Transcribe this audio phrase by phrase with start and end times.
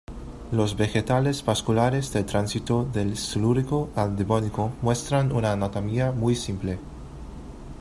[0.51, 6.79] Los vegetales vasculares del tránsito del Silúrico al Devónico muestran una anatomía muy simple.